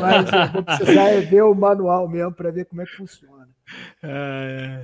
Mas 0.00 0.32
eu 0.32 0.52
vou 0.52 0.62
precisar 0.64 1.10
é 1.10 1.20
ver 1.20 1.42
o 1.42 1.54
manual 1.54 2.08
mesmo 2.08 2.32
para 2.32 2.50
ver 2.50 2.64
como 2.64 2.82
é 2.82 2.84
que 2.84 2.96
funciona. 2.96 3.48
É... 4.02 4.82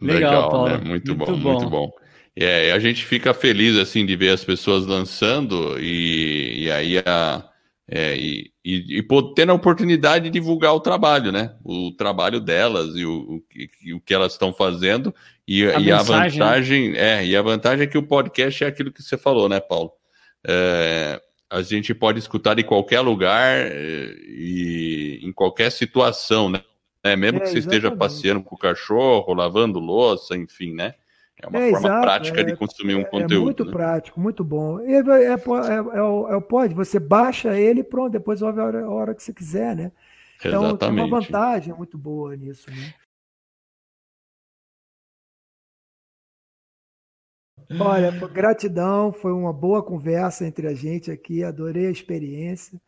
Legal, 0.00 0.30
Legal, 0.30 0.50
Paulo. 0.50 0.68
Né? 0.68 0.76
Muito, 0.76 1.16
muito 1.16 1.36
bom, 1.36 1.40
bom, 1.40 1.52
muito 1.52 1.70
bom. 1.70 1.92
É, 2.38 2.70
a 2.72 2.78
gente 2.78 3.04
fica 3.04 3.32
feliz 3.32 3.76
assim 3.76 4.04
de 4.04 4.14
ver 4.14 4.28
as 4.28 4.44
pessoas 4.44 4.84
lançando 4.84 5.80
e, 5.80 6.15
e 6.66 6.70
aí 6.70 6.98
a, 6.98 7.48
é, 7.88 8.16
e, 8.16 8.52
e, 8.64 8.98
e 8.98 9.08
tendo 9.34 9.52
a 9.52 9.54
oportunidade 9.54 10.24
de 10.24 10.30
divulgar 10.30 10.74
o 10.74 10.80
trabalho, 10.80 11.30
né? 11.30 11.54
O 11.64 11.92
trabalho 11.92 12.40
delas 12.40 12.96
e 12.96 13.04
o, 13.04 13.36
o, 13.36 13.96
o 13.96 14.00
que 14.00 14.12
elas 14.12 14.32
estão 14.32 14.52
fazendo 14.52 15.14
e 15.46 15.64
a, 15.64 15.78
e 15.78 15.92
a 15.92 16.02
vantagem 16.02 16.96
é 16.96 17.24
e 17.24 17.36
a 17.36 17.42
vantagem 17.42 17.84
é 17.84 17.86
que 17.86 17.96
o 17.96 18.02
podcast 18.02 18.64
é 18.64 18.66
aquilo 18.66 18.90
que 18.90 19.02
você 19.02 19.16
falou, 19.16 19.48
né, 19.48 19.60
Paulo? 19.60 19.92
É, 20.44 21.20
a 21.48 21.62
gente 21.62 21.94
pode 21.94 22.18
escutar 22.18 22.58
em 22.58 22.64
qualquer 22.64 23.00
lugar 23.00 23.56
é, 23.56 24.14
e 24.26 25.20
em 25.22 25.32
qualquer 25.32 25.70
situação, 25.70 26.50
né? 26.50 26.62
É, 27.04 27.14
mesmo 27.14 27.38
é, 27.38 27.40
que 27.42 27.46
você 27.46 27.58
exatamente. 27.58 27.84
esteja 27.84 27.96
passeando 27.96 28.42
com 28.42 28.56
o 28.56 28.58
cachorro, 28.58 29.32
lavando 29.32 29.78
louça, 29.78 30.36
enfim, 30.36 30.74
né? 30.74 30.94
É 31.42 31.46
uma 31.46 31.58
é, 31.58 31.70
forma 31.70 31.88
exato, 31.88 32.02
prática 32.02 32.44
de 32.44 32.56
consumir 32.56 32.94
um 32.94 33.04
conteúdo. 33.04 33.34
É 33.34 33.38
muito 33.38 33.64
né? 33.66 33.70
prático, 33.70 34.18
muito 34.18 34.42
bom. 34.42 34.80
É, 34.80 34.94
é, 34.94 35.34
é, 35.34 36.02
o 36.02 36.40
pode, 36.40 36.72
você 36.74 36.98
baixa 36.98 37.58
ele 37.58 37.80
e 37.80 37.84
pronto, 37.84 38.12
depois 38.12 38.40
ouve 38.40 38.60
a 38.60 38.64
hora, 38.64 38.84
a 38.84 38.90
hora 38.90 39.14
que 39.14 39.22
você 39.22 39.34
quiser, 39.34 39.76
né? 39.76 39.92
Então 40.38 40.64
Exatamente. 40.64 40.78
tem 40.78 40.90
uma 40.90 41.20
vantagem 41.20 41.74
muito 41.74 41.98
boa 41.98 42.34
nisso, 42.36 42.70
né? 42.70 42.94
Olha, 47.80 48.12
gratidão, 48.28 49.12
foi 49.12 49.32
uma 49.32 49.52
boa 49.52 49.82
conversa 49.82 50.46
entre 50.46 50.68
a 50.68 50.74
gente 50.74 51.10
aqui, 51.10 51.42
adorei 51.42 51.88
a 51.88 51.90
experiência. 51.90 52.80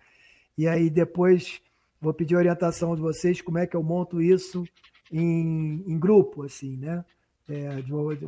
E 0.56 0.68
aí 0.68 0.88
depois 0.88 1.60
vou 2.00 2.14
pedir 2.14 2.36
orientação 2.36 2.94
de 2.94 3.02
vocês 3.02 3.40
como 3.40 3.58
é 3.58 3.66
que 3.66 3.76
eu 3.76 3.82
monto 3.82 4.22
isso 4.22 4.64
em, 5.10 5.82
em 5.86 5.98
grupo, 5.98 6.44
assim, 6.44 6.76
né? 6.76 7.04
É, 7.48 7.80
de 7.80 7.92
uma, 7.92 8.14
de 8.14 8.26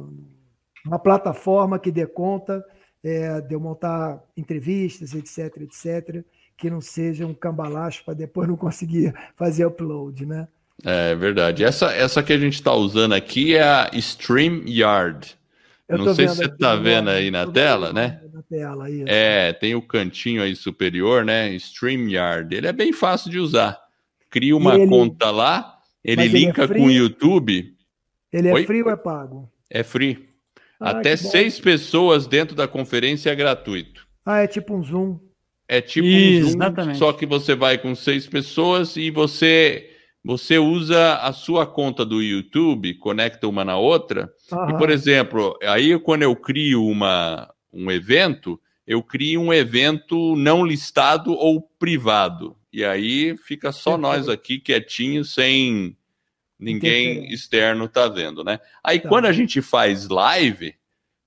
uma, 0.86 0.98
plataforma 0.98 1.78
que 1.78 1.90
dê 1.90 2.06
conta 2.06 2.64
é, 3.04 3.40
de 3.40 3.54
eu 3.54 3.60
montar 3.60 4.22
entrevistas, 4.36 5.14
etc, 5.14 5.58
etc, 5.58 6.24
que 6.56 6.70
não 6.70 6.80
seja 6.80 7.26
um 7.26 7.34
cambalacho 7.34 8.04
para 8.04 8.14
depois 8.14 8.48
não 8.48 8.56
conseguir 8.56 9.14
fazer 9.36 9.66
upload, 9.66 10.24
né? 10.24 10.48
É 10.84 11.14
verdade. 11.14 11.62
Essa, 11.62 11.92
essa 11.92 12.22
que 12.22 12.32
a 12.32 12.38
gente 12.38 12.54
está 12.54 12.72
usando 12.72 13.12
aqui 13.12 13.54
é 13.54 13.62
a 13.62 13.90
StreamYard. 13.92 15.38
Eu 15.90 15.98
não 15.98 16.14
sei 16.14 16.28
se 16.28 16.36
você 16.36 16.44
está 16.44 16.76
vendo 16.76 17.10
aí 17.10 17.30
na 17.30 17.46
tela, 17.46 17.92
né? 17.92 18.20
Na 18.32 18.42
tela, 18.42 18.88
isso. 18.88 19.04
É, 19.08 19.52
tem 19.52 19.74
o 19.74 19.82
cantinho 19.82 20.42
aí 20.42 20.54
superior, 20.54 21.24
né? 21.24 21.52
StreamYard. 21.54 22.54
Ele 22.54 22.68
é 22.68 22.72
bem 22.72 22.92
fácil 22.92 23.30
de 23.30 23.38
usar. 23.38 23.78
Cria 24.30 24.56
uma 24.56 24.76
ele... 24.76 24.86
conta 24.86 25.30
lá, 25.32 25.78
ele 26.04 26.22
Mas 26.22 26.32
linka 26.32 26.62
ele 26.62 26.72
é 26.72 26.76
com 26.76 26.86
o 26.86 26.90
YouTube. 26.90 27.74
Ele 28.32 28.48
é 28.48 28.52
Oi? 28.54 28.64
free 28.66 28.82
ou 28.82 28.90
é 28.90 28.96
pago? 28.96 29.50
É 29.68 29.82
free. 29.82 30.28
Ah, 30.78 30.90
Até 30.90 31.16
seis 31.16 31.60
pessoas 31.60 32.26
dentro 32.26 32.56
da 32.56 32.66
conferência 32.66 33.30
é 33.30 33.34
gratuito. 33.34 34.06
Ah, 34.24 34.38
é 34.38 34.46
tipo 34.46 34.74
um 34.74 34.82
Zoom. 34.82 35.18
É 35.68 35.80
tipo 35.80 36.06
Isso, 36.06 36.46
um 36.48 36.50
Zoom, 36.50 36.56
exatamente. 36.62 36.98
só 36.98 37.12
que 37.12 37.26
você 37.26 37.54
vai 37.54 37.78
com 37.78 37.94
seis 37.94 38.26
pessoas 38.26 38.96
e 38.96 39.10
você 39.10 39.86
você 40.22 40.58
usa 40.58 41.14
a 41.16 41.32
sua 41.32 41.66
conta 41.66 42.04
do 42.04 42.20
YouTube, 42.22 42.92
conecta 42.94 43.48
uma 43.48 43.64
na 43.64 43.78
outra, 43.78 44.30
Aham. 44.52 44.74
e, 44.74 44.78
por 44.78 44.90
exemplo, 44.90 45.58
aí 45.62 45.98
quando 45.98 46.22
eu 46.24 46.36
crio 46.36 46.84
uma, 46.84 47.50
um 47.72 47.90
evento, 47.90 48.60
eu 48.86 49.02
crio 49.02 49.40
um 49.40 49.52
evento 49.52 50.36
não 50.36 50.62
listado 50.64 51.32
ou 51.32 51.62
privado. 51.78 52.54
E 52.70 52.84
aí 52.84 53.34
fica 53.38 53.72
só 53.72 53.96
nós 53.96 54.28
aqui 54.28 54.58
quietinhos, 54.58 55.32
sem 55.32 55.96
ninguém 56.60 57.32
externo 57.32 57.88
tá 57.88 58.08
vendo, 58.08 58.44
né? 58.44 58.60
Aí 58.84 59.00
tá. 59.00 59.08
quando 59.08 59.26
a 59.26 59.32
gente 59.32 59.62
faz 59.62 60.08
live, 60.08 60.74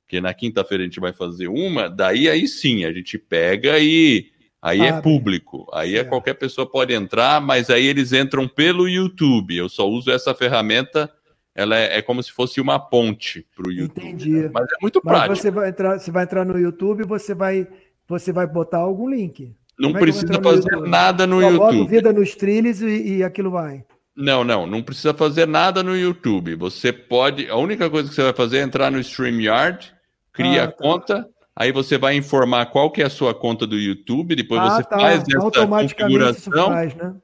que 0.08 0.22
na 0.22 0.34
quinta-feira 0.34 0.84
a 0.84 0.86
gente 0.86 1.00
vai 1.00 1.14
fazer 1.14 1.48
uma, 1.48 1.90
daí 1.90 2.30
aí 2.30 2.48
sim, 2.48 2.86
a 2.86 2.94
gente 2.94 3.18
pega 3.18 3.80
e 3.80 4.32
Aí 4.64 4.80
é 4.80 5.02
público, 5.02 5.68
aí 5.74 5.98
é 5.98 6.06
qualquer 6.06 6.36
pessoa 6.36 6.66
pode 6.66 6.94
entrar, 6.94 7.42
mas 7.42 7.70
aí 7.70 7.86
eles 7.86 8.14
entram 8.14 8.48
pelo 8.48 8.88
YouTube. 8.88 9.58
Eu 9.58 9.68
só 9.68 9.86
uso 9.86 10.10
essa 10.10 10.34
ferramenta, 10.34 11.12
ela 11.54 11.78
é, 11.78 11.98
é 11.98 12.02
como 12.02 12.24
se 12.24 12.32
fosse 12.32 12.62
uma 12.62 12.80
ponte 12.80 13.46
para 13.54 13.68
o 13.68 13.72
YouTube. 13.74 14.08
Entendi. 14.08 14.50
Mas 14.54 14.64
é 14.64 14.76
muito 14.82 15.02
mas 15.04 15.14
prático. 15.14 15.36
Você 15.36 15.52
vai 15.52 15.68
entrar, 15.68 16.00
você 16.00 16.12
vai 16.12 16.24
entrar 16.24 16.46
no 16.46 16.58
YouTube, 16.58 17.04
você 17.04 17.36
vai, 17.36 17.68
você 18.08 18.32
vai 18.32 18.48
botar 18.48 18.78
algum 18.78 19.10
link. 19.10 19.54
Não 19.78 19.90
é 19.90 20.00
precisa 20.00 20.42
fazer 20.42 20.78
nada 20.88 21.28
no 21.28 21.42
só 21.42 21.50
YouTube. 21.50 21.78
Bota 21.80 21.90
vida 21.90 22.14
nos 22.14 22.34
trilhos 22.34 22.82
e, 22.82 23.18
e 23.18 23.24
aquilo 23.26 23.52
vai. 23.52 23.84
Não, 24.16 24.44
não, 24.44 24.68
não 24.68 24.84
precisa 24.84 25.14
fazer 25.14 25.48
nada 25.48 25.82
no 25.82 25.98
YouTube. 25.98 26.56
Você 26.56 26.94
pode. 26.94 27.50
A 27.50 27.56
única 27.56 27.90
coisa 27.90 28.10
que 28.10 28.16
você 28.16 28.24
vai 28.24 28.34
fazer 28.34 28.60
é 28.60 28.62
entrar 28.62 28.92
no 28.92 29.00
StreamYard, 29.00 29.92
cria 30.32 30.64
ah, 30.64 30.68
tá. 30.68 30.74
a 30.74 30.78
conta 30.78 31.34
Aí 31.56 31.72
você 31.72 31.98
vai 31.98 32.16
informar 32.16 32.66
qual 32.68 32.90
que 32.90 33.02
é 33.02 33.06
a 33.06 33.10
sua 33.10 33.34
conta 33.34 33.68
do 33.68 33.78
YouTube, 33.78 34.36
depois 34.36 34.60
ah, 34.60 34.70
você 34.70 34.84
tá. 34.84 34.98
faz 35.00 35.24
essa 35.28 35.68
configuração. 35.68 36.68
Faz, 36.70 36.96
né? 36.96 37.16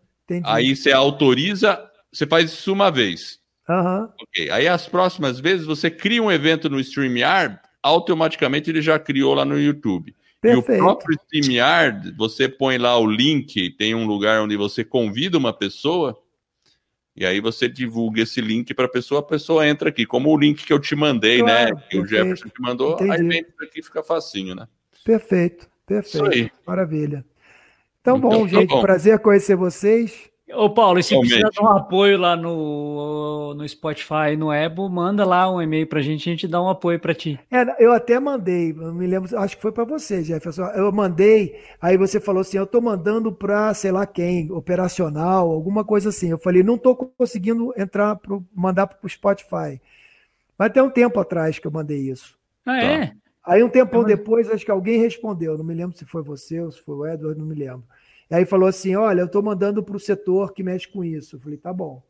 Aí 0.43 0.75
você 0.75 0.91
autoriza, 0.91 1.83
você 2.11 2.27
faz 2.27 2.51
isso 2.51 2.71
uma 2.71 2.91
vez. 2.91 3.39
Uhum. 3.67 4.07
Ok. 4.21 4.51
Aí 4.51 4.67
as 4.67 4.87
próximas 4.87 5.39
vezes 5.39 5.65
você 5.65 5.89
cria 5.89 6.21
um 6.21 6.31
evento 6.31 6.69
no 6.69 6.79
StreamYard, 6.79 7.57
automaticamente 7.81 8.69
ele 8.69 8.81
já 8.81 8.99
criou 8.99 9.33
lá 9.33 9.43
no 9.43 9.59
YouTube. 9.59 10.15
Perfeito. 10.39 10.71
E 10.71 10.75
o 10.75 10.77
próprio 10.77 11.17
StreamYard, 11.23 12.11
você 12.15 12.47
põe 12.47 12.77
lá 12.77 12.97
o 12.99 13.07
link, 13.07 13.71
tem 13.71 13.95
um 13.95 14.05
lugar 14.05 14.41
onde 14.41 14.55
você 14.55 14.83
convida 14.83 15.39
uma 15.39 15.51
pessoa, 15.51 16.15
e 17.19 17.25
aí 17.25 17.41
você 17.41 17.67
divulga 17.67 18.21
esse 18.21 18.39
link 18.39 18.73
para 18.73 18.85
a 18.85 18.89
pessoa, 18.89 19.19
a 19.19 19.23
pessoa 19.23 19.67
entra 19.67 19.89
aqui, 19.89 20.05
como 20.05 20.29
o 20.29 20.37
link 20.39 20.65
que 20.65 20.71
eu 20.71 20.79
te 20.79 20.95
mandei, 20.95 21.43
né? 21.43 21.65
claro, 21.65 21.75
né? 21.75 21.81
Que 21.89 21.97
perfeito. 21.97 22.05
o 22.05 22.07
Jefferson 22.07 22.47
te 22.47 22.61
mandou, 22.61 22.93
Entendi. 22.93 23.11
aí 23.11 23.27
vem 23.27 23.45
aqui 23.61 23.83
fica 23.83 24.01
facinho, 24.01 24.55
né? 24.55 24.65
Perfeito, 25.03 25.69
perfeito. 25.85 26.49
Maravilha. 26.65 27.25
Então, 27.99 28.15
então 28.15 28.29
bom, 28.29 28.43
tá 28.43 28.47
gente, 28.47 28.69
bom. 28.69 28.81
prazer 28.81 29.19
conhecer 29.19 29.57
vocês. 29.57 30.29
Ô, 30.53 30.69
Paulo, 30.69 30.99
e 30.99 31.03
se 31.03 31.11
Realmente. 31.11 31.41
precisar 31.41 31.49
de 31.49 31.61
um 31.61 31.77
apoio 31.77 32.17
lá 32.17 32.35
no, 32.35 33.53
no 33.53 33.67
Spotify, 33.67 34.35
no 34.37 34.51
Ebo, 34.51 34.89
manda 34.89 35.23
lá 35.23 35.51
um 35.51 35.61
e-mail 35.61 35.85
pra 35.85 36.01
gente, 36.01 36.27
a 36.27 36.31
gente 36.31 36.47
dá 36.47 36.61
um 36.61 36.69
apoio 36.69 36.99
pra 36.99 37.13
ti. 37.13 37.39
É, 37.51 37.83
eu 37.83 37.91
até 37.91 38.19
mandei, 38.19 38.71
eu 38.71 38.93
me 38.93 39.05
lembro, 39.05 39.37
acho 39.37 39.55
que 39.55 39.61
foi 39.61 39.71
para 39.71 39.83
você, 39.83 40.23
Jefferson. 40.23 40.63
Eu 40.69 40.91
mandei, 40.91 41.59
aí 41.79 41.97
você 41.97 42.19
falou 42.19 42.41
assim: 42.41 42.57
eu 42.57 42.65
tô 42.65 42.81
mandando 42.81 43.31
pra 43.31 43.73
sei 43.73 43.91
lá 43.91 44.05
quem, 44.07 44.51
operacional, 44.51 45.51
alguma 45.51 45.83
coisa 45.83 46.09
assim. 46.09 46.31
Eu 46.31 46.39
falei, 46.39 46.63
não 46.63 46.77
tô 46.77 46.95
conseguindo 46.95 47.71
entrar, 47.77 48.15
pro, 48.15 48.43
mandar 48.53 48.87
pro 48.87 49.07
Spotify. 49.07 49.79
Mas 50.57 50.71
tem 50.71 50.81
um 50.81 50.89
tempo 50.89 51.19
atrás 51.19 51.59
que 51.59 51.67
eu 51.67 51.71
mandei 51.71 52.09
isso. 52.09 52.37
Ah, 52.65 52.79
tá. 52.79 52.85
é? 52.85 53.13
Aí 53.45 53.63
um 53.63 53.69
tempo 53.69 54.03
depois, 54.03 54.49
acho 54.49 54.65
que 54.65 54.71
alguém 54.71 54.99
respondeu, 54.99 55.57
não 55.57 55.63
me 55.65 55.73
lembro 55.73 55.97
se 55.97 56.05
foi 56.05 56.21
você 56.21 56.59
ou 56.59 56.71
se 56.71 56.81
foi 56.81 56.95
o 56.95 57.07
Edward, 57.07 57.39
não 57.39 57.47
me 57.47 57.55
lembro. 57.55 57.83
E 58.29 58.35
aí 58.35 58.45
falou 58.45 58.67
assim: 58.67 58.95
olha, 58.95 59.21
eu 59.21 59.25
estou 59.25 59.41
mandando 59.41 59.81
para 59.81 59.95
o 59.95 59.99
setor 59.99 60.53
que 60.53 60.63
mexe 60.63 60.87
com 60.87 61.03
isso. 61.03 61.35
Eu 61.35 61.39
falei, 61.39 61.57
tá 61.57 61.73
bom. 61.73 62.03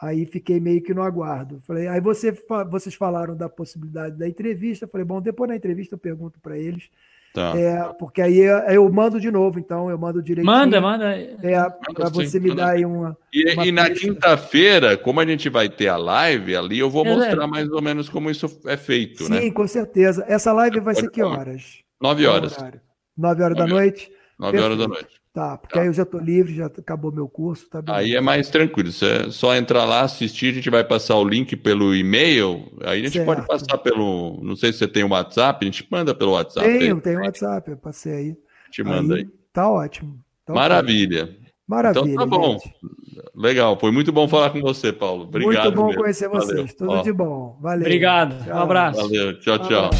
Aí 0.00 0.26
fiquei 0.26 0.58
meio 0.58 0.82
que 0.82 0.92
no 0.92 1.02
aguardo. 1.02 1.60
Falei, 1.64 1.86
aí 1.86 2.00
você, 2.00 2.36
vocês 2.68 2.94
falaram 2.94 3.36
da 3.36 3.48
possibilidade 3.48 4.18
da 4.18 4.28
entrevista. 4.28 4.84
Eu 4.84 4.88
falei, 4.88 5.04
bom, 5.04 5.20
depois 5.20 5.48
da 5.48 5.54
entrevista 5.54 5.94
eu 5.94 5.98
pergunto 5.98 6.40
para 6.40 6.58
eles. 6.58 6.90
Tá. 7.32 7.56
É, 7.56 7.92
porque 7.98 8.20
aí 8.20 8.40
eu 8.40 8.92
mando 8.92 9.18
de 9.18 9.30
novo, 9.30 9.58
então 9.58 9.88
eu 9.88 9.96
mando 9.96 10.22
direitinho. 10.22 10.54
Manda, 10.54 10.80
manda. 10.80 11.16
É, 11.16 11.70
para 11.94 12.10
você 12.10 12.38
me 12.38 12.54
dar 12.54 12.72
aí 12.72 12.84
uma. 12.84 13.16
E, 13.32 13.54
uma 13.54 13.66
e 13.66 13.72
na 13.72 13.88
quinta-feira, 13.88 14.98
como 14.98 15.20
a 15.20 15.24
gente 15.24 15.48
vai 15.48 15.68
ter 15.68 15.88
a 15.88 15.96
live 15.96 16.56
ali, 16.56 16.80
eu 16.80 16.90
vou 16.90 17.06
é, 17.06 17.14
mostrar 17.14 17.46
mais 17.46 17.70
ou 17.70 17.80
menos 17.80 18.08
como 18.10 18.28
isso 18.28 18.60
é 18.66 18.76
feito, 18.76 19.24
Sim, 19.24 19.30
né? 19.30 19.40
Sim, 19.40 19.50
com 19.52 19.66
certeza. 19.66 20.26
Essa 20.28 20.52
live 20.52 20.80
vai 20.80 20.94
ser 20.94 21.08
que 21.10 21.22
horas? 21.22 21.78
Nove 22.00 22.26
horas. 22.26 22.56
Nove 23.16 23.42
horas 23.42 23.56
da 23.56 23.66
noite? 23.66 24.12
Nove 24.38 24.58
horas 24.58 24.76
da 24.76 24.88
noite. 24.88 25.21
Tá, 25.32 25.56
porque 25.56 25.74
tá. 25.74 25.80
aí 25.80 25.86
eu 25.86 25.94
já 25.94 26.02
estou 26.02 26.20
livre, 26.20 26.54
já 26.54 26.66
acabou 26.66 27.10
meu 27.10 27.26
curso. 27.26 27.68
Tá 27.70 27.82
aí 27.86 28.14
é 28.14 28.20
mais 28.20 28.50
tranquilo, 28.50 28.92
você 28.92 29.06
é 29.06 29.30
só 29.30 29.56
entrar 29.56 29.86
lá, 29.86 30.02
assistir, 30.02 30.50
a 30.50 30.54
gente 30.54 30.68
vai 30.68 30.84
passar 30.84 31.16
o 31.16 31.24
link 31.24 31.56
pelo 31.56 31.94
e-mail, 31.94 32.70
aí 32.82 33.00
a 33.00 33.04
gente 33.04 33.14
certo. 33.14 33.26
pode 33.26 33.46
passar 33.46 33.78
pelo, 33.78 34.38
não 34.42 34.54
sei 34.54 34.72
se 34.72 34.80
você 34.80 34.88
tem 34.88 35.04
o 35.04 35.08
WhatsApp, 35.08 35.64
a 35.64 35.70
gente 35.70 35.86
manda 35.90 36.14
pelo 36.14 36.32
WhatsApp. 36.32 36.66
Tenho, 36.66 37.00
tenho 37.00 37.20
o 37.20 37.22
WhatsApp, 37.22 37.70
eu 37.70 37.76
passei 37.78 38.12
aí. 38.12 38.36
Te 38.70 38.82
manda 38.82 39.14
aí. 39.14 39.22
aí. 39.22 39.28
Tá 39.52 39.70
ótimo. 39.70 40.18
Tá 40.44 40.52
Maravilha. 40.52 41.24
Okay. 41.24 41.42
Maravilha. 41.66 42.12
Então 42.12 42.16
tá 42.16 42.26
bom. 42.26 42.58
Gente. 42.58 42.74
Legal, 43.34 43.78
foi 43.78 43.90
muito 43.90 44.12
bom 44.12 44.28
falar 44.28 44.50
com 44.50 44.60
você, 44.60 44.92
Paulo. 44.92 45.24
Obrigado. 45.24 45.64
Muito 45.64 45.76
bom 45.76 45.86
mesmo. 45.86 46.02
conhecer 46.02 46.28
vocês. 46.28 46.50
Valeu. 46.50 46.76
Tudo 46.76 46.90
Ó. 46.90 47.02
de 47.02 47.12
bom. 47.12 47.58
Valeu. 47.60 47.80
Obrigado. 47.80 48.44
Tchau. 48.44 48.56
Um 48.56 48.60
abraço. 48.60 49.00
Valeu. 49.00 49.40
Tchau, 49.40 49.58
tchau. 49.60 49.90